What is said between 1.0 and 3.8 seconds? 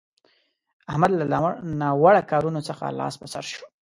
له ناوړه کارونه څخه لاس پر سو شو.